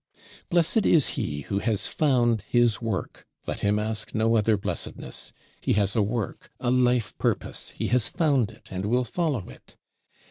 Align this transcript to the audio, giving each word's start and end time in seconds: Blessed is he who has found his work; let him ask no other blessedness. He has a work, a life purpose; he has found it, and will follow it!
Blessed 0.49 0.87
is 0.87 1.09
he 1.09 1.41
who 1.41 1.59
has 1.59 1.85
found 1.85 2.41
his 2.49 2.81
work; 2.81 3.27
let 3.45 3.59
him 3.59 3.77
ask 3.77 4.15
no 4.15 4.35
other 4.35 4.57
blessedness. 4.57 5.31
He 5.61 5.73
has 5.73 5.95
a 5.95 6.01
work, 6.01 6.49
a 6.59 6.71
life 6.71 7.15
purpose; 7.19 7.69
he 7.77 7.85
has 7.89 8.09
found 8.09 8.49
it, 8.49 8.69
and 8.71 8.87
will 8.87 9.03
follow 9.03 9.47
it! 9.47 9.75